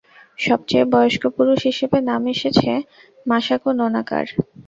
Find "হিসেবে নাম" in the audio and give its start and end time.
1.69-2.23